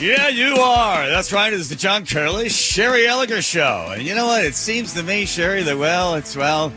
[0.00, 1.06] Yeah, you are.
[1.08, 1.52] That's right.
[1.52, 3.92] It's the John Curley, Sherry Elliger show.
[3.92, 4.44] And you know what?
[4.44, 6.72] It seems to me, Sherry, that, well, it's, well,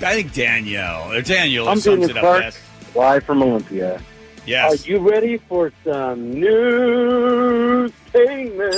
[0.00, 2.60] I think Danielle, or Daniel I'm sums Daniel it up Clark, best.
[2.94, 4.00] live from Olympia.
[4.46, 4.84] Yes.
[4.84, 8.74] Are you ready for some news payment?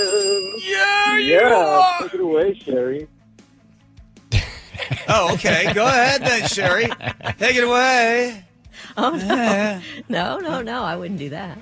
[0.63, 2.03] yeah, you Yeah, are.
[2.03, 3.09] take it away, Sherry.
[5.09, 5.73] Oh, okay.
[5.75, 6.85] Go ahead then, Sherry.
[7.39, 8.45] Take it away.
[8.97, 10.83] Oh no, no, no, no!
[10.83, 11.59] I wouldn't do that.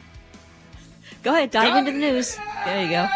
[1.24, 2.36] Go ahead, dive into the news.
[2.66, 3.08] There you go.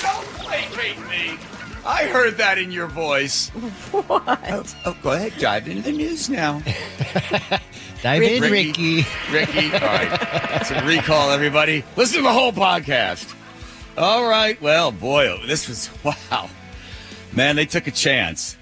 [0.00, 1.38] Don't placate me.
[1.84, 3.50] I heard that in your voice.
[3.92, 4.24] What?
[4.26, 5.34] Oh, oh, go ahead.
[5.38, 6.62] Dive into the news now.
[8.02, 9.04] Dive in, Ricky.
[9.04, 9.06] Ricky.
[9.30, 9.72] Ricky.
[9.74, 10.64] All right.
[10.64, 11.84] So recall, everybody.
[11.94, 13.34] Listen to the whole podcast.
[13.98, 14.58] All right.
[14.62, 16.48] Well, boy, oh, this was, wow.
[17.34, 18.56] Man, they took a chance.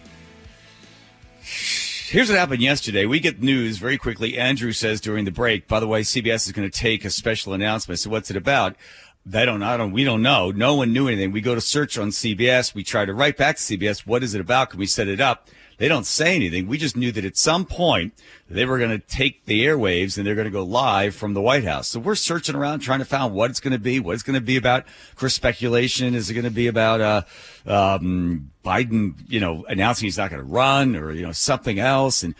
[2.13, 3.07] Here's what happened yesterday.
[3.07, 4.37] We get news very quickly.
[4.37, 7.55] Andrew says during the break, by the way, CBS is going to take a special
[7.55, 8.01] announcement.
[8.01, 8.77] So what's it about?
[9.25, 10.51] They don't, I don't, we don't know.
[10.51, 11.33] No one knew anything.
[11.33, 12.75] We go to search on CBS.
[12.75, 14.01] We try to write back to CBS.
[14.01, 14.69] What is it about?
[14.69, 15.49] Can we set it up?
[15.83, 16.69] They don't say anything.
[16.69, 18.13] We just knew that at some point
[18.49, 21.41] they were going to take the airwaves and they're going to go live from the
[21.41, 21.89] White House.
[21.89, 24.39] So we're searching around trying to find what it's going to be, what it's going
[24.39, 24.87] to be about.
[25.11, 26.15] Of course, speculation.
[26.15, 27.23] Is it going to be about, uh,
[27.67, 32.23] um, Biden, you know, announcing he's not going to run or, you know, something else?
[32.23, 32.37] And,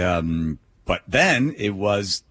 [0.00, 2.22] um, but then it was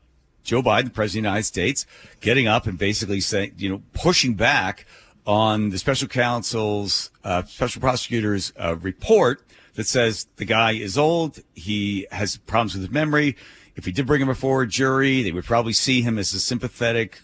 [0.45, 1.85] Joe Biden, the president of the United States,
[2.21, 4.85] getting up and basically saying, you know, pushing back
[5.27, 9.44] on the special counsel's, uh, special prosecutor's uh, report
[9.75, 11.39] that says the guy is old.
[11.53, 13.35] He has problems with his memory.
[13.75, 16.39] If he did bring him before a jury, they would probably see him as a
[16.39, 17.19] sympathetic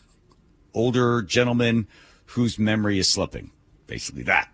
[0.74, 1.88] older gentleman
[2.28, 3.52] whose memory is slipping.
[3.88, 4.50] Basically that.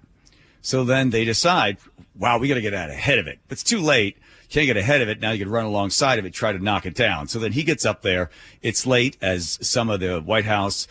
[0.61, 1.77] So then they decide,
[2.15, 3.39] wow, we got to get out ahead of it.
[3.49, 4.17] It's too late.
[4.49, 5.19] Can't get ahead of it.
[5.19, 7.27] Now you can run alongside of it, try to knock it down.
[7.27, 8.29] So then he gets up there.
[8.61, 10.87] It's late, as some of the White House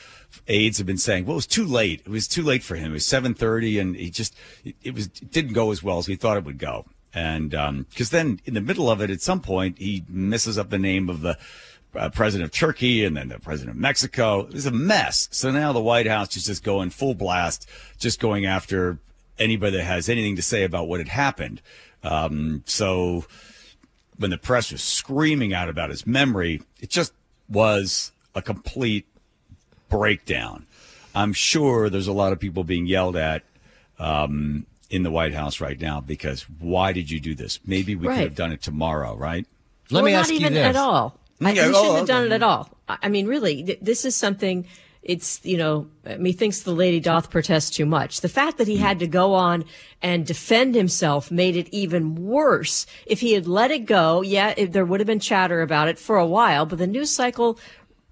[0.49, 1.25] aides have been saying.
[1.25, 2.01] Well, it was too late.
[2.01, 2.91] It was too late for him.
[2.91, 4.35] It was 7:30, and he just
[4.83, 6.85] it, was it didn't go as well as we thought it would go.
[7.17, 7.51] And
[7.89, 11.09] because then in the middle of it, at some point, he messes up the name
[11.09, 11.39] of the
[11.95, 14.47] uh, president of Turkey and then the president of Mexico.
[14.51, 15.27] It's a mess.
[15.33, 17.67] So now the White House is just going full blast,
[17.99, 18.99] just going after
[19.39, 21.63] anybody that has anything to say about what had happened.
[22.03, 23.25] Um, so
[24.19, 27.15] when the press was screaming out about his memory, it just
[27.49, 29.07] was a complete
[29.89, 30.67] breakdown.
[31.15, 33.43] I'm sure there's a lot of people being yelled at
[33.99, 37.59] um, in the White House right now because why did you do this?
[37.67, 38.17] Maybe we Right.
[38.17, 39.47] could have done it tomorrow, right?
[39.91, 40.65] Let well, me not ask you even this.
[40.65, 41.19] at all.
[41.41, 42.33] Mm, I, Yeah, he oh, shouldn't have done okay.
[42.33, 42.71] it at all.
[42.89, 44.67] I I mean, really, th- this is something.
[45.03, 45.87] It's you know,
[46.19, 48.23] methinks the lady doth protest too much.
[48.23, 48.83] The fact that he hmm.
[48.83, 49.65] had to go on
[50.03, 52.87] and defend himself made it even worse.
[53.07, 55.99] If he had let it go, yeah, it, there would have been chatter about it
[55.99, 57.57] for a while, but the news cycle,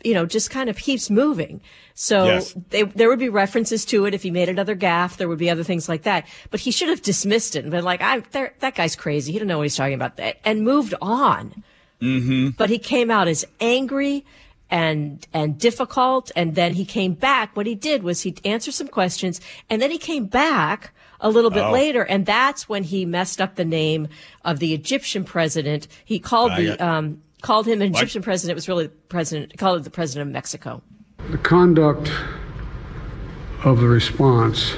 [0.05, 1.61] you know, just kind of keeps moving.
[1.95, 2.55] So Yes.
[2.71, 5.17] they, there would be references to it if he made another gaffe.
[5.17, 6.27] There would be other things like that.
[6.51, 9.33] But he should have dismissed it and been like, "I there, that guy's crazy.
[9.33, 11.65] He don't know what he's talking about," that, and moved on
[12.59, 14.27] but he came out as angry
[14.71, 18.89] and and difficult and then he came back what he did was he answered some
[18.89, 19.41] questions
[19.71, 21.73] and then he came back a little bit Oh.
[21.73, 24.09] later and that's when he messed up the name
[24.45, 28.55] of the Egyptian president he called Ah, the um called him an Egyptian president it
[28.55, 30.83] was really the president called it the president of Mexico
[31.31, 32.11] The conduct
[33.65, 34.75] of the response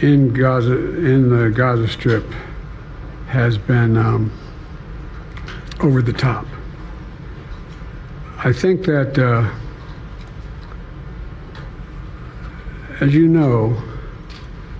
[0.00, 2.24] in Gaza, in the Gaza Strip,
[3.28, 4.32] has been um,
[5.80, 6.46] over the top.
[8.38, 9.50] I think that, uh,
[13.00, 13.80] as you know,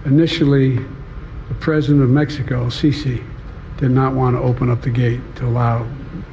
[0.06, 0.76] initially
[1.48, 3.22] the president of Mexico, Sisi,
[3.80, 5.84] did not want to open up the gate to allow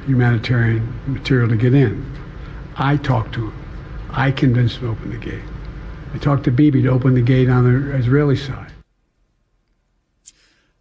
[0.06, 2.04] humanitarian material to get in.
[2.76, 3.64] I talked to him.
[4.10, 5.42] I convinced him to open the gate.
[6.14, 8.72] I talked to Bibi to open the gate on the Israeli side.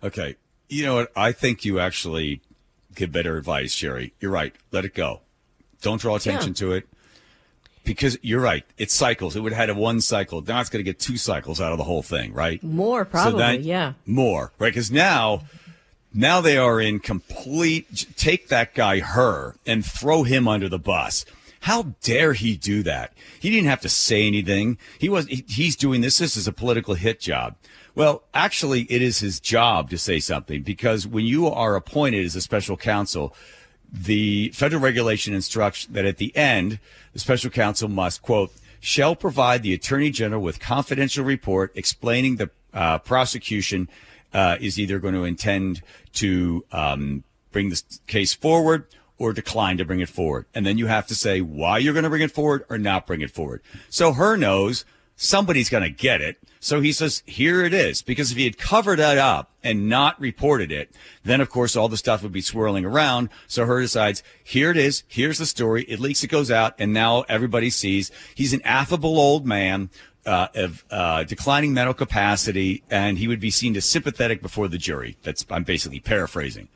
[0.04, 0.36] Okay.
[0.70, 1.12] You know what?
[1.16, 2.42] I think you actually
[2.96, 4.14] give better advice, Sherry.
[4.20, 4.54] You're right.
[4.72, 5.22] Let it go.
[5.82, 6.56] Don't draw attention Yeah.
[6.56, 6.88] to it.
[7.84, 8.66] Because you're right.
[8.78, 9.36] It cycles.
[9.38, 10.42] It would have had a one cycle.
[10.42, 12.62] Now it's going to get two cycles out of the whole thing, right?
[12.62, 14.74] more So probably yeah More, right?
[14.74, 15.44] Because now,
[16.14, 18.08] now they are in complete.
[18.16, 21.26] Take that guy, Hur, and throw him under the bus.
[21.62, 23.14] How dare he do that?
[23.40, 24.78] He didn't have to say anything.
[25.00, 25.28] He was.
[25.28, 26.18] He, he's doing this.
[26.18, 27.56] This is a political hit job.
[27.96, 32.36] Well, actually, it is his job to say something because when you are appointed as
[32.36, 33.36] a special counsel,
[33.92, 36.80] the federal regulation instructs that at the end,
[37.14, 42.50] the special counsel must, quote, shall provide the attorney general with confidential report explaining the
[42.74, 43.90] uh, prosecution
[44.34, 45.82] uh, is either going to intend
[46.14, 48.86] to um, bring this case forward
[49.18, 50.46] or decline to bring it forward.
[50.54, 53.08] And then you have to say why you're going to bring it forward or not
[53.08, 53.62] bring it forward.
[53.90, 54.86] So Hur knows
[55.16, 56.38] somebody's going to get it.
[56.60, 58.02] So he says, here it is.
[58.02, 60.92] Because if he had covered that up and not reported it,
[61.24, 63.30] then of course all the stuff would be swirling around.
[63.48, 65.04] So Hur decides, here it is.
[65.08, 65.84] Here's the story.
[65.84, 66.76] It leaks, it goes out.
[66.78, 69.90] And now everybody sees he's an affable old man.
[70.28, 74.78] Uh, of uh, declining mental capacity, and he would be seen as sympathetic before the
[74.78, 75.16] jury.
[75.24, 76.68] That's I'm basically paraphrasing.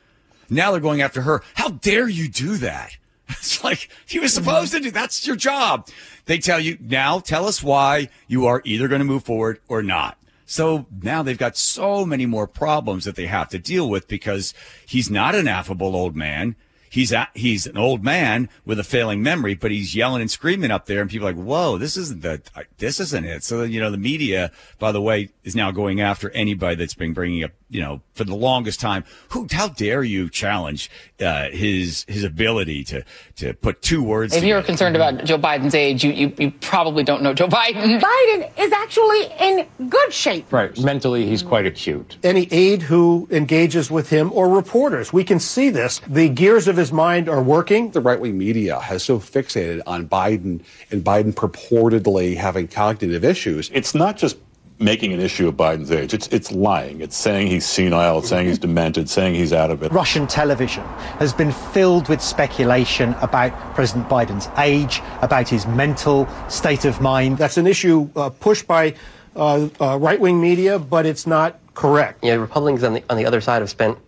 [0.48, 1.42] Now they're going after Hur.
[1.54, 2.96] How dare you do that?
[3.28, 4.90] It's like he was supposed to do.
[4.90, 5.88] That's your job.
[6.26, 7.20] They tell you now.
[7.20, 10.18] Tell us why you are either going to move forward or not.
[10.44, 14.52] So now they've got so many more problems that they have to deal with because
[14.86, 16.56] he's not an affable old man.
[16.92, 20.70] He's a, he's an old man with a failing memory, but he's yelling and screaming
[20.70, 22.42] up there, and people are like, "Whoa, this isn't the
[22.76, 26.28] this isn't it." So you know, the media, by the way, is now going after
[26.32, 30.28] anybody that's been bringing up you know, for the longest time, who, how dare you
[30.28, 30.90] challenge
[31.20, 33.02] uh, his his ability to
[33.36, 34.34] to put two words?
[34.34, 34.46] If together.
[34.48, 37.98] you're concerned about Joe Biden's age, you, you, you probably don't know Joe Biden.
[38.00, 40.52] Biden is actually in good shape.
[40.52, 40.78] Right.
[40.78, 42.18] Mentally, he's quite acute.
[42.22, 46.02] Any aide who engages with him or reporters, we can see this.
[46.06, 47.90] The gears of his mind are working.
[47.90, 53.70] The right wing media has so fixated on Biden and Biden purportedly having cognitive issues.
[53.74, 54.38] It's not just
[54.78, 56.12] making an issue of Biden's age.
[56.12, 57.00] It's it's lying.
[57.00, 58.18] It's saying he's senile.
[58.18, 59.08] It's saying he's demented.
[59.08, 59.92] Saying he's out of it.
[59.92, 60.84] Russian television
[61.18, 67.38] has been filled with speculation about President Biden's age, about his mental state of mind.
[67.38, 68.94] That's an issue uh, pushed by
[69.36, 72.24] uh, uh, right-wing media, but it's not correct.
[72.24, 73.98] Yeah, Republicans on the on the other side have spent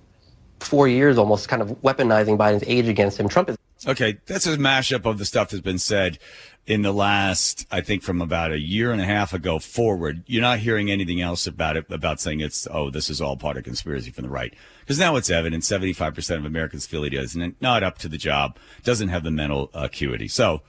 [0.64, 3.28] four years almost kind of weaponizing Biden's age against him.
[3.28, 3.56] Trump is
[3.86, 4.18] okay.
[4.26, 6.18] That's a mashup of the stuff that's been said
[6.66, 10.40] in the last, I think from about a year and a half ago forward, you're
[10.40, 13.64] not hearing anything else about it, about saying it's, oh, this is all part of
[13.64, 14.54] conspiracy from the right.
[14.80, 18.16] Because now it's evident 75% of Americans feel he does not not up to the
[18.16, 20.28] job, doesn't have the mental acuity.
[20.28, 20.62] So,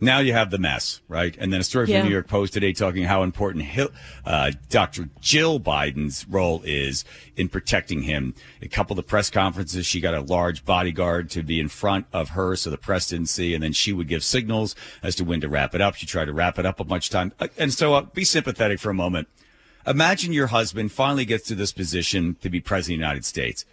[0.00, 1.36] now you have the mess, right?
[1.38, 2.00] And then a story from Yeah.
[2.02, 3.90] the New York Post today talking how important Hil-
[4.24, 5.08] uh, Dr.
[5.20, 7.04] Jill Biden's role is
[7.36, 8.34] in protecting him.
[8.62, 12.30] A couple of press conferences, she got a large bodyguard to be in front of
[12.30, 15.40] her so the press didn't see, and then she would give signals as to when
[15.40, 15.94] to wrap it up.
[15.96, 17.32] She tried to wrap it up a bunch of time.
[17.40, 19.28] Uh, And so uh, be sympathetic for a moment.
[19.86, 23.64] Imagine your husband finally gets to this position to be president of the United States.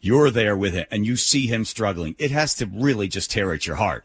[0.00, 2.14] You're there with him and you see him struggling.
[2.18, 4.04] It has to really just tear at your heart.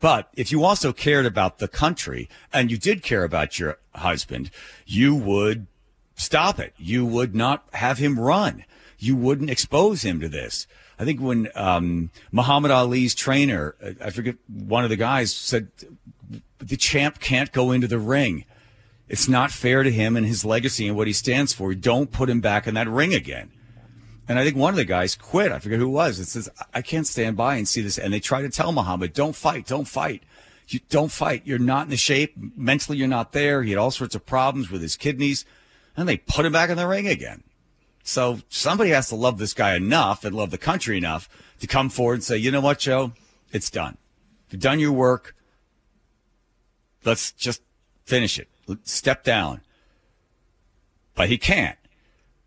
[0.00, 4.50] But if you also cared about the country and you did care about your husband,
[4.84, 5.66] you would
[6.14, 6.74] stop it.
[6.76, 8.64] You would not have him run.
[8.98, 10.66] You wouldn't expose him to this.
[10.98, 15.68] I think when um, Muhammad Ali's trainer, uh, I forget, one of the guys said,
[16.58, 18.44] the champ can't go into the ring.
[19.08, 21.74] It's not fair to him and his legacy and what he stands for.
[21.74, 23.50] Don't put him back in that ring again.
[24.28, 25.52] And I think one of the guys quit.
[25.52, 26.18] I forget who it was.
[26.18, 27.98] It says, I can't stand by and see this.
[27.98, 30.22] And they try to tell Muhammad, don't fight, don't fight.
[30.68, 31.42] You don't fight.
[31.44, 32.34] You're not in the shape.
[32.56, 33.62] Mentally, you're not there.
[33.62, 35.44] He had all sorts of problems with his kidneys.
[35.96, 37.44] And they put him back in the ring again.
[38.02, 41.28] So somebody has to love this guy enough and love the country enough
[41.60, 43.12] to come forward and say, you know what, Joe?
[43.52, 43.96] It's done.
[44.50, 45.36] You've done your work.
[47.04, 47.62] Let's just
[48.04, 48.48] finish it.
[48.82, 49.60] Step down.
[51.14, 51.78] But he can't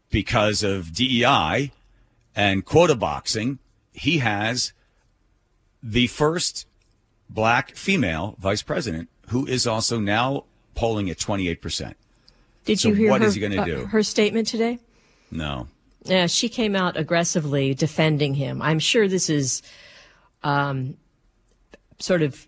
[0.10, 1.72] because of DEI
[2.36, 3.60] and quota boxing.
[3.94, 4.74] He has
[5.84, 6.68] the first
[7.30, 11.94] black female vice president who is also now polling at 28%.
[12.66, 13.86] Did So you hear what her, is he gonna uh, do?
[13.86, 14.80] her statement today?
[15.32, 15.68] No.
[16.06, 18.62] Yeah, she came out aggressively defending him.
[18.62, 19.62] I'm sure this is
[20.44, 20.96] um,
[22.00, 22.48] sort of.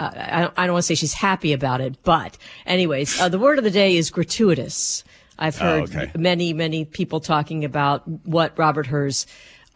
[0.00, 3.28] Uh, I, don't- I don't want to say she's happy about it, but anyways, uh,
[3.28, 5.04] the word of the day is gratuitous.
[5.38, 6.10] I've Oh, heard okay.
[6.16, 9.26] many, many people talking about what Robert Hur's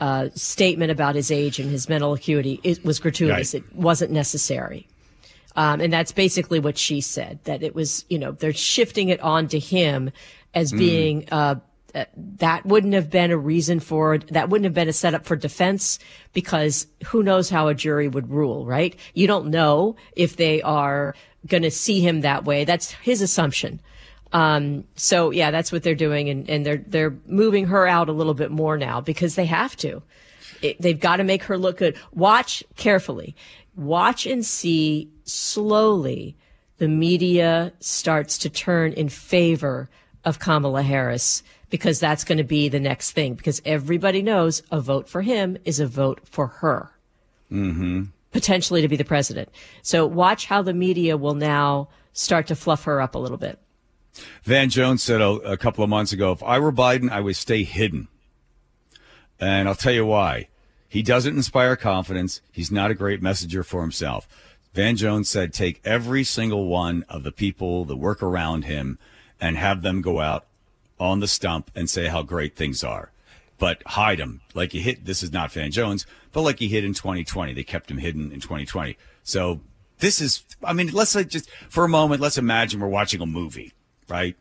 [0.00, 3.54] uh, statement about his age and his mental acuity it was gratuitous.
[3.54, 3.62] Right.
[3.62, 4.88] It wasn't necessary.
[5.54, 9.20] Um, and that's basically what she said, that it was, you know, they're shifting it
[9.20, 10.10] on to him
[10.54, 10.78] as Mm.
[10.78, 11.56] being, uh,
[11.94, 12.06] uh,
[12.38, 15.98] that wouldn't have been a reason for that wouldn't have been a setup for defense
[16.32, 18.96] because who knows how a jury would rule, right?
[19.12, 21.14] You don't know if they are
[21.46, 22.64] going to see him that way.
[22.64, 23.78] That's his assumption.
[24.32, 28.12] Um, so yeah, that's what they're doing, and, and they're they're moving her out a
[28.12, 30.02] little bit more now because they have to.
[30.62, 31.96] It, they've got to make her look good.
[32.12, 33.34] Watch carefully.
[33.76, 36.36] Watch and see slowly
[36.78, 39.88] the media starts to turn in favor
[40.24, 44.80] of Kamala Harris because that's going to be the next thing because everybody knows a
[44.80, 46.90] vote for him is a vote for her
[47.50, 48.04] Mm-hmm.
[48.30, 49.50] potentially to be the president.
[49.82, 53.58] So watch how the media will now start to fluff her up a little bit.
[54.44, 57.36] Van Jones said a, a couple of months ago, if I were Biden, I would
[57.36, 58.08] stay hidden.
[59.40, 60.48] And I'll tell you why.
[60.88, 62.42] He doesn't inspire confidence.
[62.52, 64.28] He's not a great messenger for himself.
[64.74, 68.98] Van Jones said, take every single one of the people that work around him
[69.40, 70.46] and have them go out
[70.98, 73.10] on the stump and say how great things are.
[73.58, 75.04] But hide them like he hit.
[75.04, 77.52] This is not Van Jones, but like he hid in 2020.
[77.52, 78.96] They kept him hidden in 2020.
[79.22, 79.60] So
[79.98, 83.72] this is, I mean, let's just for a moment, let's imagine we're watching a movie,
[84.12, 84.36] right?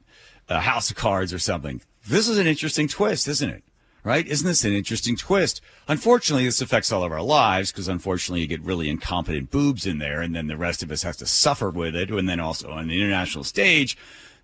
[0.49, 1.81] A House of Cards or something.
[2.05, 3.63] This is an interesting twist, isn't it?
[4.03, 4.27] Right?
[4.27, 5.61] Isn't this an interesting twist?
[5.87, 9.99] Unfortunately, this affects all of our lives because unfortunately you get really incompetent boobs in
[9.99, 12.09] there and then the rest of us has to suffer with it.
[12.09, 13.95] And then also on the international stage,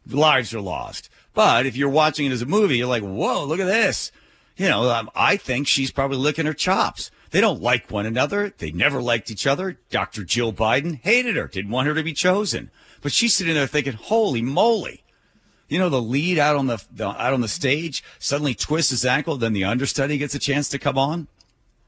[0.08, 1.10] lives are lost.
[1.34, 4.12] But if you're watching it as a movie, you're like, whoa, look at this.
[4.56, 7.12] You know, um, I think she's probably licking her chops.
[7.32, 8.54] They don't like one another.
[8.58, 9.78] They never liked each other.
[9.90, 10.24] Dr.
[10.24, 12.72] Jill Biden hated her, didn't want her to be chosen.
[13.02, 15.04] But she's sitting there thinking, holy moly.
[15.70, 19.06] You know, the lead out on the, the out on the stage suddenly twists his
[19.06, 21.28] ankle, then the understudy gets a chance to come on,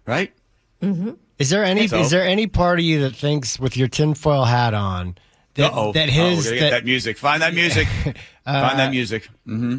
[0.05, 0.33] right?
[0.81, 1.11] Mm-hmm.
[1.37, 4.45] Is there any So- is there any part of you that thinks with your tinfoil
[4.45, 5.15] hat on
[5.55, 5.93] that, Uh-oh.
[5.93, 7.17] that Oh, his get that, that music.
[7.17, 7.87] Find that music.
[8.45, 9.29] Uh, Find that music.
[9.47, 9.77] Mm-hmm.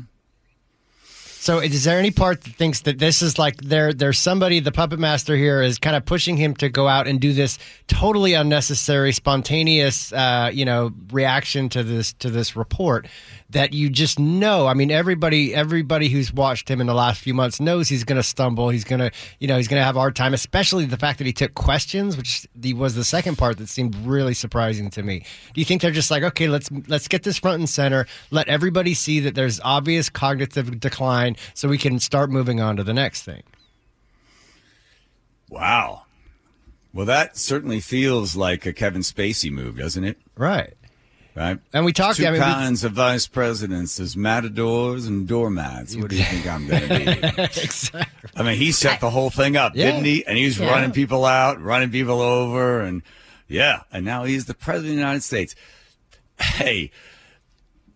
[1.02, 4.71] So is there any part that thinks that this is like there there's somebody the
[4.73, 8.35] puppet master here is kind of pushing him to go out and do this totally
[8.35, 13.09] unnecessary spontaneous uh, you know reaction to this to this report
[13.50, 17.35] that you just know I mean everybody everybody who's watched him in the last few
[17.35, 19.97] months knows he's going to stumble he's going to you know he's going to have
[19.97, 23.37] a hard time especially the fact that he took questions which the, was the second
[23.37, 26.71] part that seemed really surprising to me do you think they're just like okay let's
[26.88, 31.69] let's get this front and center let everybody see that there's obvious cognitive decline so
[31.69, 33.42] we can start moving on to the next thing
[35.50, 36.02] Wow.
[36.95, 40.19] Well, that certainly feels like a Kevin Spacey move, doesn't it?
[40.37, 40.75] Right.
[41.35, 41.59] Right.
[41.73, 45.97] And we talked- Two I mean, we- kinds of vice presidents: there's matadors and doormats.
[45.97, 47.43] What do you think I'm going to be?
[47.63, 48.31] exactly.
[48.37, 49.93] I mean, he set the whole thing up, Yeah.
[49.93, 50.27] didn't he?
[50.27, 50.71] And he was Yeah.
[50.71, 53.03] running people out, running people over, and
[53.49, 53.83] yeah.
[53.93, 55.55] And now he's the president of the United States.
[56.41, 56.91] Hey,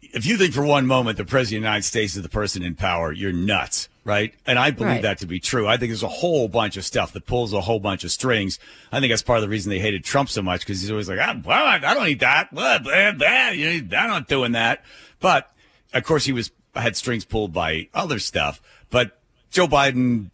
[0.00, 2.62] if you think for one moment the president of the United States is the person
[2.62, 4.34] in power, you're nuts, right?
[4.46, 5.02] And I believe Right.
[5.02, 5.66] that to be true.
[5.66, 8.58] I think there's a whole bunch of stuff that pulls a whole bunch of strings.
[8.92, 11.08] I think that's part of the reason they hated Trump so much because he's always
[11.08, 12.54] like, ah, well, I don't need that.
[12.54, 13.26] Blah, blah, blah.
[13.28, 14.84] I'm not doing that.
[15.20, 15.50] But
[15.92, 18.60] of course, he was had strings pulled by other stuff.
[18.90, 19.18] But
[19.50, 20.30] Joe Biden,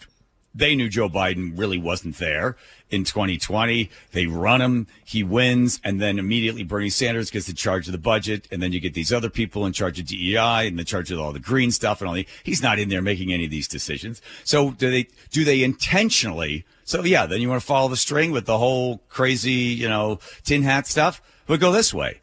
[0.54, 2.56] they knew Joe Biden really wasn't there
[2.90, 3.90] in 2020.
[4.12, 7.98] They run him, he wins, and then immediately Bernie Sanders gets in charge of the
[7.98, 11.10] budget, and then you get these other people in charge of DEI and in charge
[11.10, 12.26] of all the green stuff and all the.
[12.42, 14.20] He's not in there making any of these decisions.
[14.44, 15.08] So do they?
[15.30, 16.64] Do they intentionally?
[16.84, 20.18] So yeah, then you want to follow the string with the whole crazy, you know,
[20.44, 21.22] tin hat stuff.
[21.46, 22.20] But go this way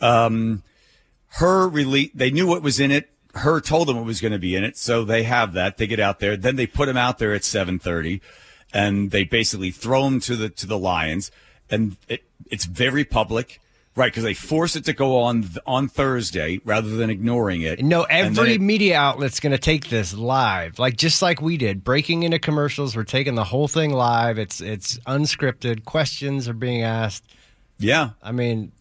[0.00, 0.62] um,
[1.32, 3.10] Hur release, they knew what was in it.
[3.34, 4.76] Hur told them what was going to be in it.
[4.76, 5.76] So they have that.
[5.76, 6.36] They get out there.
[6.36, 8.20] Then they put him out there at 730
[8.72, 11.30] and they basically throw him to the, to the lions.
[11.70, 13.60] And it, it's very public,
[13.94, 14.12] right?
[14.12, 17.82] Cause they force it to go on, on Thursday rather than ignoring it.
[17.82, 21.84] No, every it- media outlet's going to take this live, like just like we did,
[21.84, 22.96] breaking into commercials.
[22.96, 24.38] We're taking the whole thing live.
[24.38, 25.84] It's it's unscripted.
[25.84, 27.24] Questions are being asked.
[27.78, 28.10] yeah.
[28.22, 28.72] I mean,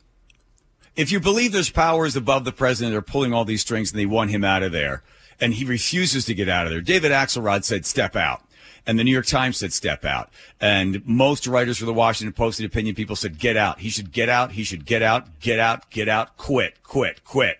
[0.96, 4.00] if you believe there's powers above the president that are pulling all these strings and
[4.00, 5.04] they want him out of there,
[5.40, 8.42] and he refuses to get out of there, David Axelrod said, step out.
[8.88, 10.32] And the New York Times said, step out.
[10.62, 13.80] And most writers for the Washington Post and opinion people said, get out.
[13.80, 14.54] He should get out.
[14.54, 17.60] He should get out, get out, get out, quit, quit, quit.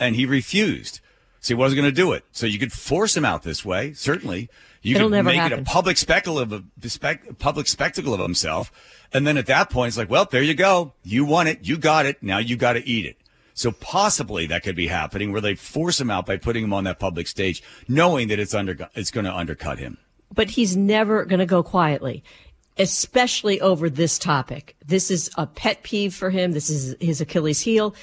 [0.00, 1.00] And he refused.
[1.40, 2.24] So he wasn't going to do it.
[2.32, 4.50] So you could force him out this way, certainly.
[4.82, 8.72] You It'll could make it a public spectacle of a spec, public spectacle of himself.
[9.12, 10.92] And then at that point, it's like, well, there you go.
[11.04, 11.60] You won it.
[11.62, 12.22] You got it.
[12.22, 13.16] Now you got to eat it.
[13.54, 16.84] So possibly that could be happening where they force him out by putting him on
[16.84, 19.98] that public stage, knowing that it's under, it's going to undercut him.
[20.34, 22.24] But he's never going to go quietly,
[22.78, 24.76] especially over this topic.
[24.84, 26.52] This is a pet peeve for him.
[26.52, 27.94] This is his Achilles heel.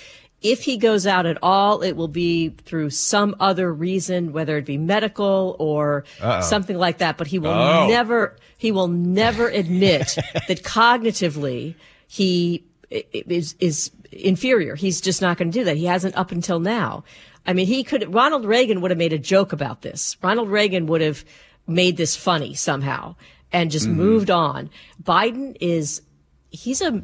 [0.41, 4.65] If he goes out at all, it will be through some other reason, whether it
[4.65, 6.41] be medical or Uh-oh.
[6.41, 7.17] something like that.
[7.17, 7.87] But he will Oh.
[7.87, 10.15] never, he will never admit
[10.47, 11.75] that cognitively
[12.07, 14.75] he is, is inferior.
[14.75, 15.77] He's just not going to do that.
[15.77, 17.03] He hasn't up until now.
[17.45, 20.17] I mean, he could, Ronald Reagan would have made a joke about this.
[20.23, 21.23] Ronald Reagan would have
[21.67, 23.15] made this funny somehow
[23.51, 23.95] and just Mhm.
[23.95, 24.69] moved on.
[25.03, 26.01] Biden is,
[26.49, 27.03] he's a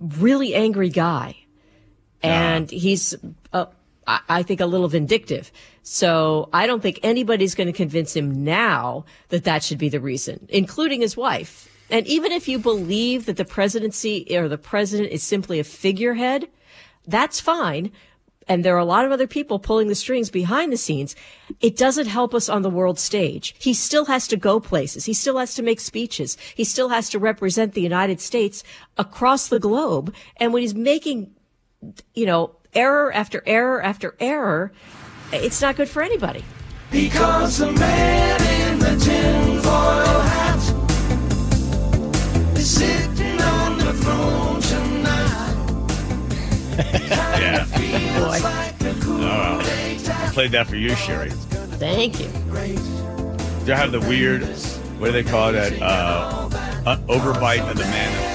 [0.00, 1.36] really angry guy
[2.22, 3.14] and he's,
[3.52, 3.66] uh,
[4.06, 5.50] I I think a little vindictive.
[5.82, 10.00] So I don't think anybody's going to convince him now that that should be the
[10.00, 11.68] reason, including his wife.
[11.90, 16.48] And even if you believe that the presidency or the president is simply a figurehead,
[17.06, 17.92] that's fine.
[18.48, 21.16] And there are a lot of other people pulling the strings behind the scenes,
[21.60, 23.54] it doesn't help us on the world stage.
[23.58, 25.04] He still has to go places.
[25.04, 26.36] He still has to make speeches.
[26.54, 28.62] He still has to represent the United States
[28.96, 30.14] across the globe.
[30.36, 31.34] And when he's making,
[32.14, 34.72] you know, error after error after error,
[35.32, 36.44] it's not good for anybody.
[36.90, 40.45] Because the man in the tinfoil hat
[46.78, 47.66] Yeah.
[48.18, 48.28] Oh,
[49.18, 49.60] well.
[49.60, 51.30] I played that for you, Sherry.
[51.30, 52.28] Thank you.
[52.28, 54.42] Do you have the weird,
[54.98, 55.72] what do they call that?
[55.80, 56.48] Uh,
[56.86, 58.32] uh, overbite of the man.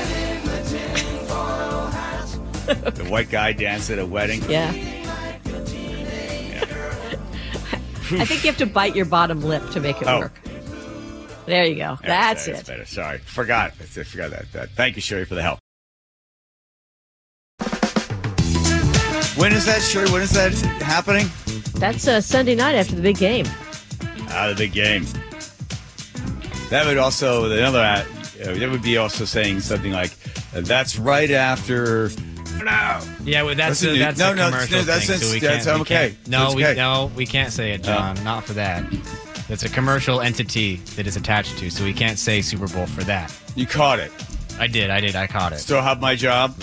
[2.94, 4.42] the white guy dance at a wedding.
[4.50, 4.70] Yeah.
[8.14, 10.20] I think you have to bite your bottom lip to make it Oh.
[10.20, 10.38] work.
[11.46, 11.98] There you go.
[12.04, 12.68] That's That's it.
[12.68, 12.86] better.
[12.86, 13.18] Sorry.
[13.20, 13.72] Forgot.
[13.80, 14.70] I forgot that, that.
[14.72, 15.60] Thank you, Sherry, for the help.
[19.42, 20.08] When is that, Sherry?
[20.12, 21.26] When is that happening?
[21.80, 23.48] That's uh, Sunday night after the big game.
[24.30, 25.04] Out of the game.
[26.70, 27.80] That would also another.
[27.80, 28.04] Uh,
[28.54, 30.12] that would be also saying something like,
[30.56, 32.12] uh, "That's right after."
[32.64, 33.02] No.
[33.24, 35.34] Yeah, well, that's That's a a, that's no, a no, commercial no, that's- thing, so
[35.34, 35.78] we that's- can't.
[35.78, 36.10] we okay.
[36.10, 36.76] can't- no, That's we okay.
[36.78, 38.24] no, we can't say it, John.
[38.24, 38.84] Not for that.
[39.50, 43.04] That's a commercial entity that is attached to, so we can't say Super Bowl for
[43.06, 43.36] that.
[43.56, 44.12] You caught it.
[44.60, 44.92] I did.
[44.92, 45.16] I did.
[45.16, 45.58] I caught it.
[45.58, 46.56] Still have my job.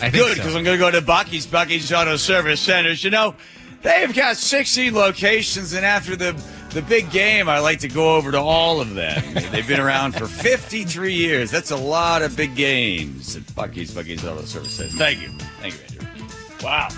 [0.00, 0.42] I think Good, so.
[0.42, 3.04] because I'm going to go to Bucky's, Bucky's Auto Service Centers.
[3.04, 3.34] You know,
[3.82, 8.32] they've got 16 locations, and after the the big game, I like to go over
[8.32, 9.22] to all of them.
[9.52, 11.48] They've been around for 53 years.
[11.48, 14.94] That's a lot of big games at Bucky's, Bucky's Auto Service Centers.
[14.96, 15.28] Thank you.
[15.60, 16.26] Thank you, Andrew.
[16.62, 16.88] Wow.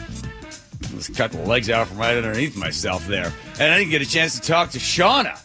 [0.95, 3.31] Let's cut the legs out from right underneath myself there.
[3.61, 5.39] And I didn't get a chance to talk to Shawna.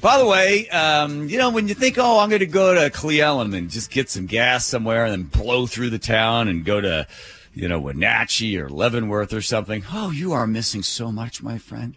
[0.00, 2.90] By the way, um, you know, when you think, oh, I'm going to go to
[2.90, 6.64] Cle Elum and just get some gas somewhere and then blow through the town and
[6.64, 7.06] go to,
[7.52, 11.96] you know, Wenatchee or Leavenworth or something, oh, you are missing so much, my friend.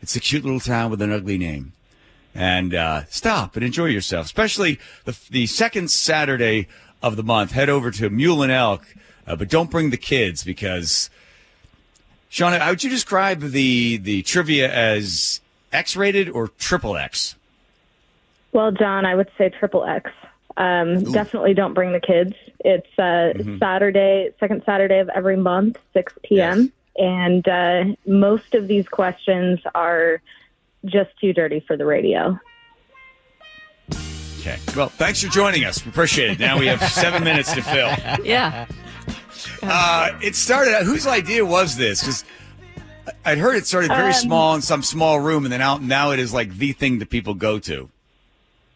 [0.00, 1.72] It's a cute little town with an ugly name.
[2.34, 6.68] And uh, stop and enjoy yourself, especially the, the second Saturday
[7.02, 7.52] of the month.
[7.52, 8.86] Head over to Mule and Elk,
[9.26, 11.10] uh, but don't bring the kids because,
[12.30, 15.40] Shawna, how would you describe the, the trivia as
[15.72, 17.34] X-rated or triple X?
[18.52, 20.10] Well, John, I would say triple X.
[20.56, 22.32] Um, definitely don't bring the kids.
[22.60, 23.58] It's uh, Mhm.
[23.60, 26.72] Saturday, second Saturday of every month, 6 p.m.
[26.96, 30.20] And uh, most of these questions are
[30.84, 32.38] just too dirty for the radio.
[34.40, 34.58] Okay.
[34.76, 35.84] Well, thanks for joining us.
[35.84, 36.38] We appreciate it.
[36.40, 37.90] Now we have seven minutes to fill.
[38.24, 38.66] Yeah.
[39.62, 40.74] Uh, it started.
[40.74, 42.00] out- Whose idea was this?
[42.00, 42.24] Because
[43.24, 46.10] I'd heard it started very Um, small in some small room, and then out now
[46.12, 47.88] it is like the thing that people go to.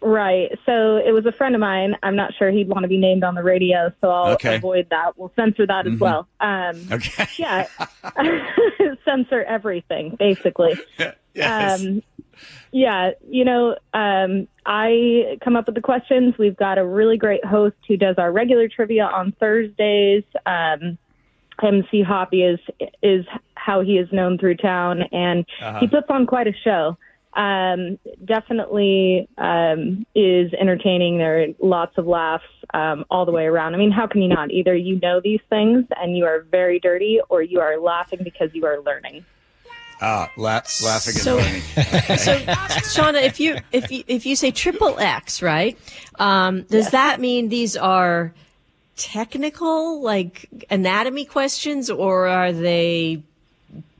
[0.04, 0.50] Right.
[0.66, 1.94] So it was a friend of mine.
[2.02, 4.56] I'm not sure he'd want to be named on the radio, so I'll Okay.
[4.56, 5.16] avoid that.
[5.16, 5.98] We'll censor that as Mhm.
[6.00, 6.28] well.
[6.40, 7.26] Um, Okay.
[7.38, 7.66] yeah.
[9.04, 10.78] censor everything, basically.
[11.34, 11.80] Yes.
[11.80, 12.02] Um,
[12.72, 16.34] yeah, you know, um, I come up with the questions.
[16.36, 20.24] We've got a really great host who does our regular trivia on Thursdays.
[20.44, 20.98] Um,
[21.62, 22.60] MC Hoppy is
[23.02, 25.78] is how he is known through town, and Uh-huh.
[25.80, 26.96] he puts on quite a show.
[27.34, 31.16] Um, definitely um, is entertaining.
[31.18, 32.44] There are lots of laughs
[32.74, 33.74] um, all the way around.
[33.74, 34.50] I mean, how can you not?
[34.50, 38.50] Either you know these things and you are very dirty, or you are laughing because
[38.52, 39.24] you are learning.
[40.04, 41.62] Ah, la- laughing and So- learning.
[42.18, 42.36] So,
[42.92, 45.78] Shawna, if you if you if you say triple X, right?
[46.18, 48.34] Um, does that mean these are
[49.02, 53.22] technical, like anatomy questions, or are they?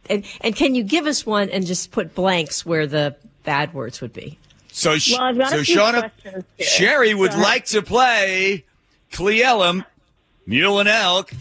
[0.08, 4.00] And and can you give us one and just put blanks where the bad words
[4.00, 4.38] would be?
[4.70, 6.66] So, sh- Well, I've got a so few Shawna, questions here.
[6.66, 8.64] Sherry would like to play
[9.10, 9.84] Cle Elum,
[10.46, 11.32] Mule and Elk,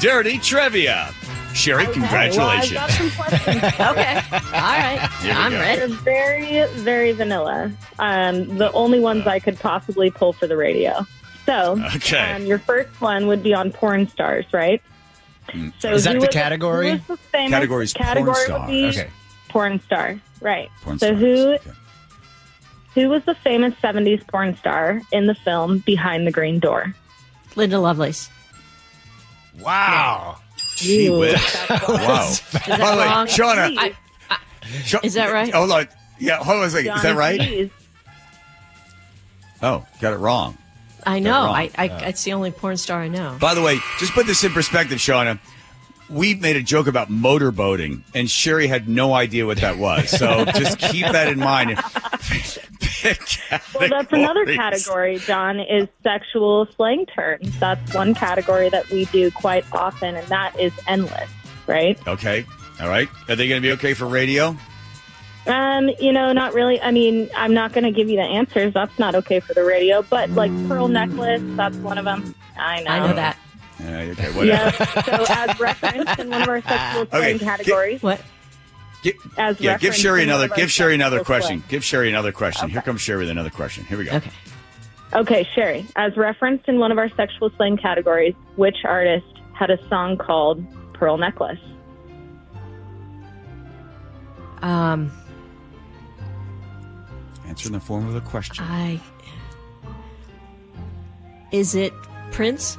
[0.00, 1.14] Dirty Trivia.
[1.54, 2.72] Sherry, congratulations.
[2.72, 3.56] Well, I've got some questions.
[3.64, 4.22] okay.
[4.32, 5.08] All right.
[5.24, 5.58] I'm go.
[5.58, 5.92] ready.
[5.92, 7.72] Very, very vanilla.
[7.98, 11.06] Um, the only ones I could possibly pull for the radio.
[11.48, 12.32] So, Okay.
[12.34, 14.82] um, your first one would be on porn stars, right?
[15.78, 16.90] So Is that who the was category?
[16.90, 18.68] who was the famous Category's porn category star.
[18.70, 19.10] Okay.
[19.48, 20.68] Porn star, right?
[20.82, 21.56] Porn so stars, who
[23.00, 26.94] who was the famous '70s porn star in the film Behind the Green Door?
[27.56, 28.28] Linda Lovelace.
[29.58, 30.36] Wow.
[30.56, 31.32] She Ooh, whiz.
[31.68, 32.30] that's Wow.
[32.66, 33.26] that By the wrong?
[33.26, 33.74] Shawna.
[33.78, 33.94] I-
[34.84, 35.52] Sha- Is that right?
[35.54, 35.88] Hold on.
[36.18, 36.94] Yeah, hold on a second.
[36.94, 37.40] Is that right?
[37.40, 37.70] Cleese.
[39.62, 40.58] Oh, got it wrong.
[41.08, 41.42] I know.
[41.50, 42.00] I, I Uh.
[42.08, 43.36] it's the only porn star I know.
[43.40, 45.38] By the way, just put this in perspective, Shawna.
[46.10, 50.08] We made a joke about motorboating, and Sherry had no idea what that was.
[50.10, 51.78] So just keep that in mind.
[53.74, 57.58] Well, that's another category, John, is sexual slang terms.
[57.58, 61.28] That's one category that we do quite often, and that is endless.
[61.66, 61.98] right?
[62.08, 62.44] Okay.
[62.80, 63.08] All right.
[63.28, 64.56] Are they going to be okay for radio?
[65.46, 66.80] Um, you know, not really.
[66.80, 68.74] I mean, I'm not going to give you the answers.
[68.74, 70.02] That's not okay for the radio.
[70.02, 72.34] But like pearl necklace, that's one of them.
[72.58, 72.90] I know.
[72.90, 73.38] I know that.
[73.80, 74.70] Yeah, okay, Yeah.
[75.04, 78.02] so as referenced in one of our sexual Okay, slang gi- categories.
[78.02, 78.20] What?
[79.36, 80.44] As Yeah, give referenced Sherry in one another.
[80.46, 81.58] of our Give Sherry another sexual question.
[81.60, 81.68] slang.
[81.70, 82.68] Give Sherry another question.
[82.70, 83.84] Here comes Sherry with another question.
[83.84, 84.16] Here we go.
[84.16, 84.30] Okay.
[85.14, 85.86] Okay, Sherry.
[85.96, 89.24] As referenced in one of our sexual slang categories, which artist
[89.54, 90.62] had a song called
[90.94, 91.60] "Pearl Necklace"?
[94.62, 95.12] Um,
[97.48, 98.64] Answer in the form of a question.
[98.68, 99.00] I.
[101.50, 101.92] Is it
[102.30, 102.78] Prince?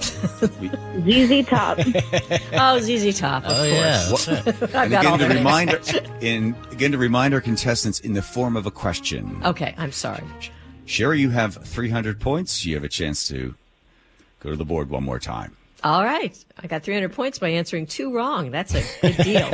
[0.00, 1.78] ZZ Top.
[2.52, 3.44] oh, ZZ Top.
[3.44, 4.26] Of Oh, yeah, course.
[4.26, 5.94] that's And again, to remind hits.
[6.20, 9.40] in again to remind our contestants in the form of a question.
[9.44, 10.24] Okay, I'm sorry.
[10.86, 12.66] Sherry, you have 300 points.
[12.66, 13.54] You have a chance to
[14.40, 15.56] go to the board one more time.
[15.82, 16.36] All right.
[16.62, 18.50] I got 300 points by answering two wrong.
[18.50, 19.50] That's a good deal.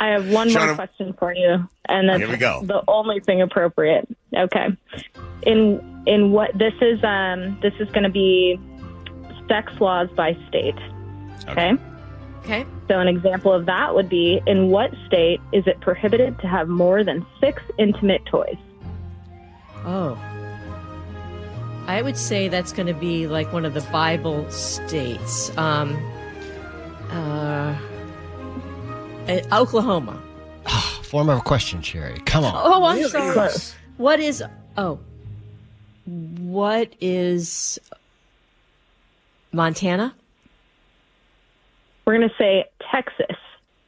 [0.00, 2.62] I have one Shut more question for you, and that's Here we go.
[2.64, 4.08] the only thing appropriate.
[4.34, 4.68] Okay.
[5.42, 8.58] In in what this is um this is going to be
[9.46, 10.78] sex laws by state.
[11.46, 11.72] Okay.
[12.38, 12.64] Okay.
[12.88, 16.68] So an example of that would be in what state is it prohibited to have
[16.68, 18.56] more than six intimate toys?
[19.84, 20.18] Oh.
[21.86, 25.54] I would say that's going to be like one of the Bible states.
[25.58, 25.96] Um,
[27.10, 27.76] uh,
[29.28, 30.20] uh, Oklahoma.
[31.04, 32.18] Form of a question, Sherry.
[32.24, 32.52] Come on.
[32.54, 33.50] Oh, I'm sorry.
[33.96, 34.42] What is,
[34.76, 35.00] oh,
[36.06, 37.78] what is
[39.52, 40.14] Montana?
[42.04, 43.36] We're going to say Texas.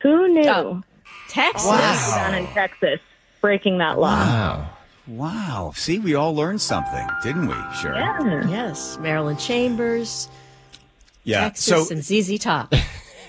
[0.02, 0.48] Who knew?
[0.48, 0.82] Oh,
[1.28, 1.66] Texas.
[1.68, 2.12] Wow.
[2.16, 2.98] Down in Texas,
[3.40, 4.10] breaking that law.
[4.16, 4.68] Wow.
[5.06, 5.72] Wow.
[5.76, 7.98] See, we all learned something, didn't we, Sherry?
[8.50, 10.28] Yes, Marilyn Chambers,
[11.24, 11.40] Yeah.
[11.40, 12.72] Texas, So, and ZZ Top.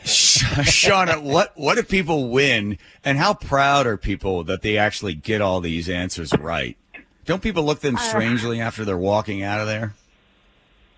[0.04, 5.42] Shawna, what what do people win, and how proud are people that they actually get
[5.42, 6.78] all these answers right?
[7.26, 9.94] Don't people look them Uh, strangely after they're walking out of there?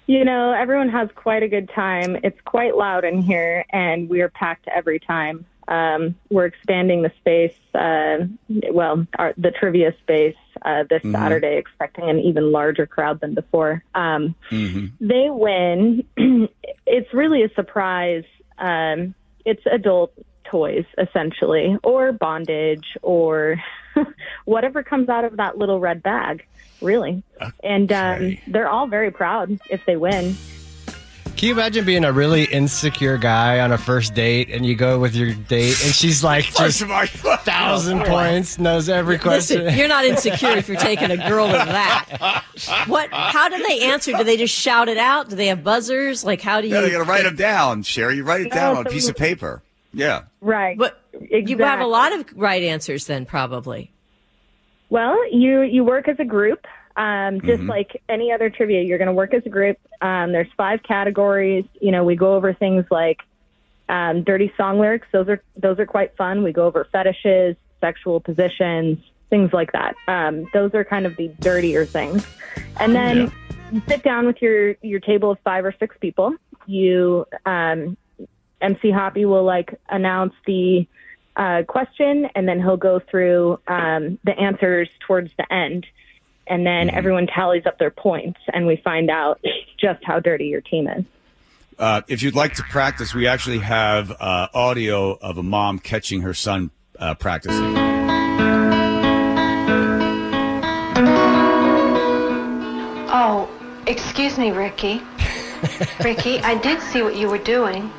[0.07, 2.17] You know, everyone has quite a good time.
[2.23, 5.45] It's quite loud in here, and we're packed every time.
[5.67, 8.25] Um, we're expanding the space, uh,
[8.71, 11.11] well, our, the trivia space uh, this Mhm.
[11.11, 13.83] Saturday, expecting an even larger crowd than before.
[13.95, 14.85] Um, Mm-hmm.
[15.07, 16.03] they win.
[16.85, 18.23] it's really a surprise.
[18.57, 19.15] Um,
[19.45, 20.13] it's adult
[20.45, 23.61] toys, essentially, or bondage, or
[24.45, 26.45] whatever comes out of that little red bag,
[26.81, 27.23] really.
[27.63, 30.35] And um, they're all very proud if they win.
[31.45, 34.97] Can you imagine being a really insecure guy on a first date and you go
[34.97, 37.05] with your date and she's like First just of all,
[37.37, 39.59] thousand points, knows every question.
[39.59, 42.43] Listen, you're not insecure if you're taking a girl to that.
[42.87, 43.13] What?
[43.13, 44.13] How do they answer?
[44.13, 45.29] Do they just shout it out?
[45.29, 46.23] Do they have buzzers?
[46.23, 46.73] Like, how do you?
[46.73, 48.15] Yeah, they got to write them down, Sherry.
[48.15, 49.61] You write it down on a piece of paper.
[49.93, 50.23] Yeah.
[50.41, 50.75] Right.
[50.75, 53.91] But you have a lot of right answers then, probably.
[54.89, 56.65] Well, you you work as a group,
[56.97, 57.69] um, just Mhm.
[57.69, 58.81] like any other trivia.
[58.81, 59.77] You're going to work as a group.
[60.01, 61.65] Um, there's five categories.
[61.81, 63.19] You know, we go over things like
[63.89, 65.07] um, dirty song lyrics.
[65.11, 66.43] Those are those are quite fun.
[66.43, 69.95] We go over fetishes, sexual positions, things like that.
[70.07, 72.23] Um, those are kind of the dirtier things.
[72.79, 73.31] And then
[73.71, 76.33] you sit down with your your table of five or six people.
[76.65, 77.97] You um,
[78.61, 80.87] MC Hoppy will like announce the
[81.35, 85.85] uh, question, and then he'll go through um, the answers towards the end,
[86.47, 89.39] and then everyone tallies up their points, and we find out
[89.79, 91.05] just how dirty your team is.
[91.77, 96.21] Uh, if you'd like to practice, we actually have uh, audio of a mom catching
[96.21, 97.75] her son uh, practicing.
[103.17, 103.49] Oh,
[103.87, 105.01] excuse me, Ricky.
[106.03, 107.91] Ricky, I did see what you were doing.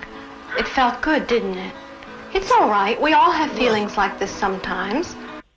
[0.59, 1.74] It felt good, didn't it?
[2.32, 3.00] It's all right.
[3.00, 5.14] We all have feelings like this sometimes.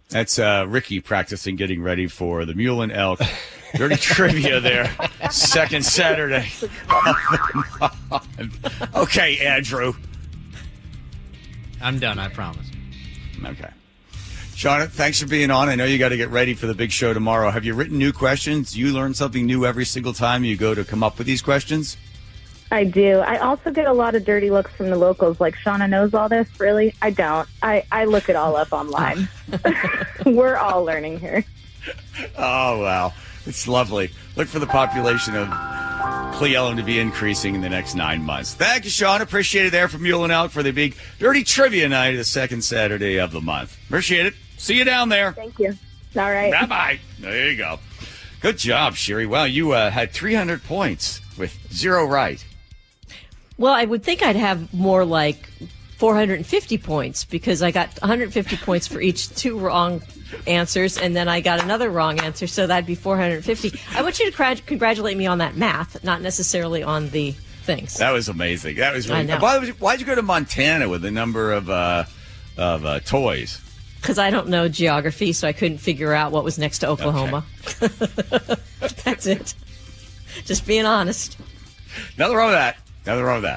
[0.10, 3.19] That's uh, Ricky practicing getting ready for the Mule and Elk
[3.76, 4.91] Dirty Trivia there.
[5.30, 6.50] Second Saturday.
[6.62, 7.15] of
[7.80, 8.95] the month.
[8.95, 9.93] okay, Andrew.
[11.80, 12.65] I'm done, I promise.
[13.45, 13.69] Okay.
[14.56, 15.69] Shawna, thanks for being on.
[15.69, 17.52] I know you got to get ready for the big show tomorrow.
[17.52, 18.76] Have you written new questions?
[18.76, 21.95] You learn something new every single time you go to come up with these questions?
[22.72, 23.20] I do.
[23.20, 26.30] I also get a lot of dirty looks from the locals, like Shawna knows all
[26.30, 26.48] this.
[26.60, 27.48] Really, I don't.
[27.64, 29.28] I I look it all up online.
[30.26, 31.44] We're all learning here.
[32.38, 33.14] Oh, wow.
[33.46, 34.12] It's lovely.
[34.36, 38.54] Look for the population of Cle Elum to be increasing in the next nine months.
[38.54, 39.22] Thank you, Sean.
[39.22, 42.64] Appreciate it there from Mule and Elk for the big Dirty Trivia Night, the second
[42.64, 43.78] Saturday of the month.
[43.88, 44.34] Appreciate it.
[44.58, 45.32] See you down there.
[45.34, 45.78] Thank you.
[46.16, 46.52] All right.
[46.52, 47.00] Bye bye.
[47.20, 47.80] There you go.
[48.42, 49.26] Good job, Sherry.
[49.26, 52.44] Wow, you uh, had 300 points with zero right.
[53.60, 55.50] Well, I would think I'd have more like
[55.98, 60.02] 450 points because I got 150 points for each two wrong
[60.48, 63.78] answers, and then I got another wrong answer, so that'd be 450.
[63.95, 67.98] I want you to cra- congratulate me on that math, not necessarily on the things.
[67.98, 68.78] That was amazing.
[68.78, 69.28] That was really.
[69.28, 72.06] Why would you, why'd you go to Montana with a number of uh,
[72.58, 73.60] of uh, toys?
[74.00, 77.43] Because I don't know geography, so I couldn't figure out what was next to Oklahoma.
[79.04, 79.54] That's it.
[80.45, 81.38] Just being honest.
[82.17, 82.78] Nothing wrong with that.
[83.06, 83.52] Nothing wrong with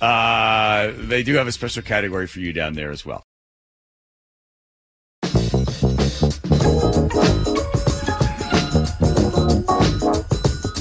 [0.00, 0.04] that.
[0.04, 3.22] Uh, they do have a special category for you down there as well.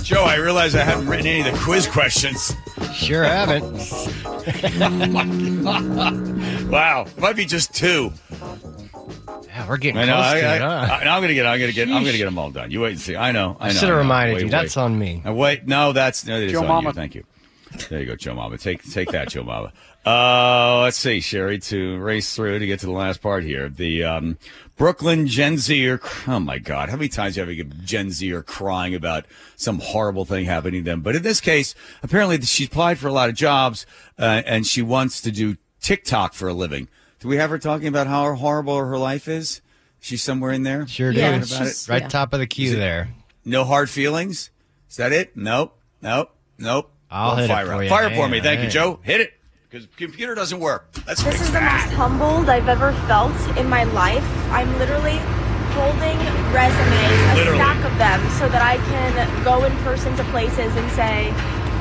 [0.03, 2.53] Joe, I realize I haven't written any of the quiz questions.
[2.93, 3.63] Sure haven't.
[6.71, 8.11] wow, might be just two.
[9.47, 10.13] Yeah, we're getting I know.
[10.13, 10.87] close I, to I, it, huh?
[10.91, 11.47] I, I'm gonna get.
[11.47, 11.87] I'm gonna get.
[11.89, 12.69] I'm gonna get them all done.
[12.69, 13.15] You wait and see.
[13.15, 13.57] I know.
[13.59, 13.73] I I know.
[13.73, 14.45] should have reminded Wait, you.
[14.45, 14.51] wait.
[14.51, 15.23] That's on me.
[15.25, 16.89] Uh, wait, no, that's no, that is Joe on Mama.
[16.89, 16.93] you.
[16.93, 17.23] Thank you.
[17.89, 18.57] There you go, Joe Mama.
[18.57, 19.71] Take take that, Joe Mama.
[20.05, 23.69] Uh, let's see, Sherry, to race through to get to the last part here.
[23.69, 24.37] The um,
[24.77, 25.99] Brooklyn Gen Zer.
[26.27, 30.25] Oh my God, how many times have you get Gen Zer crying about some horrible
[30.25, 31.01] thing happening to them?
[31.01, 33.85] But in this case, apparently she applied for a lot of jobs
[34.19, 36.87] uh, and she wants to do TikTok for a living.
[37.19, 39.61] Do we have her talking about how horrible her life is?
[39.99, 40.85] She's somewhere in there.
[40.85, 41.19] Sure do.
[41.19, 41.85] Talking about it?
[41.89, 43.09] Right top of the queue there.
[43.43, 44.51] No hard feelings?
[44.87, 45.35] Is that it?
[45.35, 45.79] Nope.
[46.01, 46.35] Nope.
[46.59, 46.91] Nope.
[47.11, 47.83] I'll Well, hit it fire for up.
[47.83, 47.89] you.
[47.89, 48.37] Fire Hang for me.
[48.39, 48.99] on, Thank you, Joe.
[49.03, 49.33] Hit it.
[49.69, 50.87] Because computer doesn't work.
[51.07, 54.25] Let's This fix is the most humbled I've ever felt in my life.
[54.51, 55.17] I'm literally
[55.75, 56.17] holding
[56.53, 57.57] resumes, a Literally.
[57.59, 61.31] stack of them, so that I can go in person to places and say,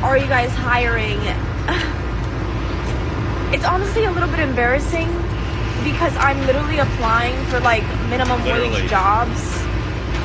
[0.02, 1.18] Are you guys hiring?
[3.54, 5.06] It's honestly a little bit embarrassing
[5.84, 8.82] because I'm literally applying for like minimum Literally.
[8.82, 9.63] wage jobs.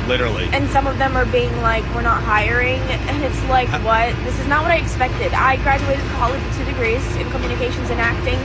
[0.09, 0.49] Literally.
[0.51, 2.81] And some of them are being like, we're not hiring.
[3.07, 4.09] And it's like, what?
[4.25, 5.31] This is not what I expected.
[5.33, 8.39] I graduated college with two degrees in communications and acting.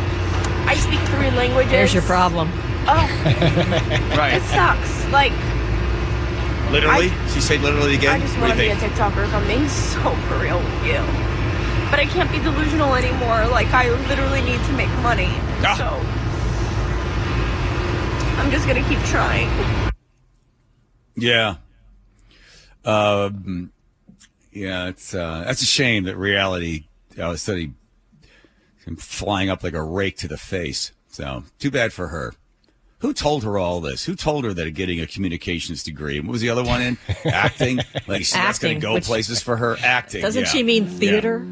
[0.69, 1.73] I speak three languages.
[1.73, 2.51] There's your problem.
[2.87, 3.01] Oh,
[4.17, 4.35] right.
[4.35, 5.09] it sucks.
[5.11, 5.33] Like,
[6.71, 7.09] Literally?
[7.33, 8.17] she said literally again?
[8.17, 8.89] I just want to you be a?
[8.89, 11.01] TikToker if I'm being so for real with you.
[11.89, 13.47] But I can't be delusional anymore.
[13.47, 15.31] Like, I literally need to make money.
[15.65, 15.77] Ah.
[15.81, 15.97] So,
[18.43, 19.94] I'm just going to keep trying.
[21.17, 21.57] Yeah.
[22.85, 23.73] Um,
[24.53, 26.85] yeah, it's uh, that's a shame that reality
[27.19, 27.61] uh, instead of
[28.85, 30.93] him flying up like a rake to the face.
[31.09, 32.35] So too bad for her.
[32.99, 34.05] Who told her all this?
[34.07, 36.19] Who told her that getting a communications degree?
[36.21, 36.99] What was the other one in?
[37.25, 37.81] Acting.
[38.07, 39.77] Like she- that's going to go which- places for her.
[39.83, 40.23] Acting.
[40.23, 40.49] Doesn't yeah.
[40.49, 40.91] she mean Yeah.
[40.99, 41.47] theater?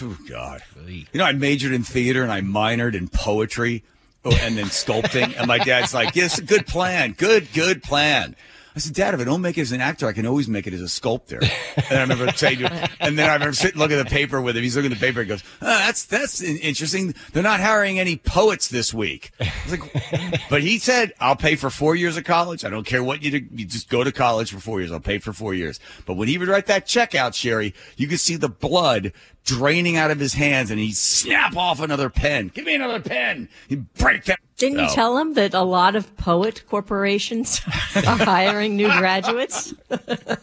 [0.00, 0.62] Oh God!
[0.86, 3.82] You know, I majored in theater and I minored in poetry,
[4.24, 5.36] oh, and then sculpting.
[5.36, 7.12] And my dad's like, "Yes, good plan.
[7.12, 8.36] Good, good plan."
[8.74, 10.66] I said, "Dad, if I don't make it as an actor, I can always make
[10.66, 11.40] it as a sculptor."
[11.76, 14.40] And I remember saying, to him, and then I remember sitting looking at the paper
[14.40, 14.62] with him.
[14.62, 17.14] He's looking at the paper and goes, oh, "That's that's interesting.
[17.32, 21.56] They're not hiring any poets this week." I was like, "But he said I'll pay
[21.56, 22.64] for four years of college.
[22.64, 23.46] I don't care what you do.
[23.54, 24.90] You just go to college for four years.
[24.90, 28.08] I'll pay for four years." But when he would write that check out, Sherry, you
[28.08, 29.12] could see the blood
[29.44, 32.48] draining out of his hands, and he'd snap off another pen.
[32.54, 33.48] Give me another pen.
[33.68, 34.38] He'd break that.
[34.56, 34.92] Didn't you No.
[34.94, 37.60] tell him that a lot of poet corporations
[37.96, 39.74] are hiring new graduates?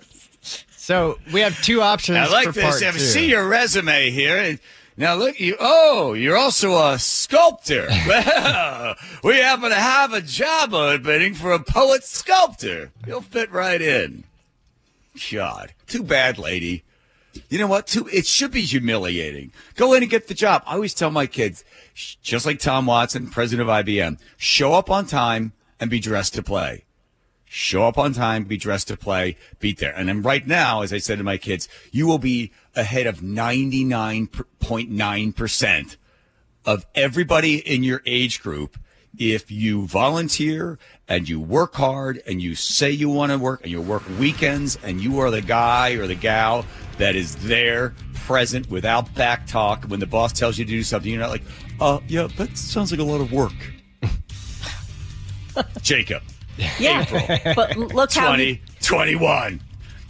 [0.81, 2.17] So we have two options.
[2.17, 2.63] I like for this.
[2.63, 2.97] part I two.
[2.97, 4.37] see your resume here.
[4.37, 4.59] And
[4.97, 5.55] now look, you.
[5.59, 7.87] Oh, you're also a sculptor.
[8.07, 12.89] well, we happen to have a job opening for a poet sculptor.
[13.05, 14.23] You'll fit right in.
[15.31, 16.81] God, too bad, lady.
[17.49, 17.87] You know what?
[17.87, 18.07] Too.
[18.11, 19.51] It should be humiliating.
[19.75, 20.63] Go in and get the job.
[20.65, 25.05] I always tell my kids, just like Tom Watson, president of IBM, show up on
[25.05, 26.83] time and be dressed to play
[27.49, 29.93] show up on time, be dressed to play, beat there.
[29.95, 33.21] And then right now, as I said to my kids, you will be ahead of
[33.21, 35.97] 99.9%
[36.65, 38.77] of everybody in your age group
[39.17, 43.71] if you volunteer and you work hard and you say you want to work and
[43.71, 46.65] you work weekends and you are the guy or the gal
[46.97, 51.11] that is there present without back talk when the boss tells you to do something
[51.11, 51.41] you're not like
[51.81, 53.53] uh yeah that sounds like a lot of work
[55.81, 56.21] jacob
[56.79, 59.61] Yeah, but look how he 2021.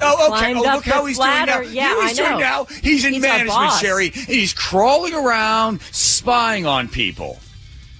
[0.01, 0.55] Oh, okay.
[0.55, 1.45] Oh, look how the he's doing now.
[1.45, 1.63] ladder.
[1.63, 2.39] You Yeah, know I he's doing know.
[2.39, 2.65] now.
[2.65, 3.79] He's in He's management, boss.
[3.81, 4.05] Sherry.
[4.07, 7.37] and He's crawling around, spying on people.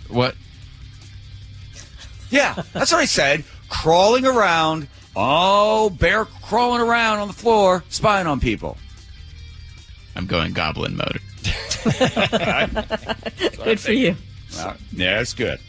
[0.08, 0.36] What?
[2.30, 3.44] Yeah, that's what I said.
[3.70, 4.88] Crawling around.
[5.16, 8.78] Oh, bear crawling around on the floor, spying on people.
[10.16, 11.22] I'm going goblin mode.
[13.64, 14.16] Good for you.
[14.58, 15.60] Uh, yeah, that's good.